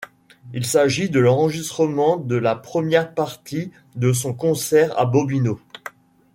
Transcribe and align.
Il 0.55 0.65
s’agit 0.65 1.11
de 1.11 1.19
l’enregistrement 1.19 2.17
de 2.17 2.33
la 2.35 2.55
première 2.55 3.13
partie 3.13 3.69
de 3.95 4.13
son 4.13 4.33
concert 4.33 4.97
à 4.99 5.05
Bobino. 5.05 5.59